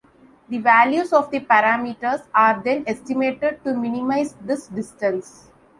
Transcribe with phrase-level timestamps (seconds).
[0.49, 5.47] The values of the parameters are then estimated to minimize this distance.